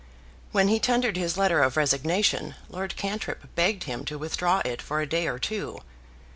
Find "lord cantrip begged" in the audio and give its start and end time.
2.69-3.83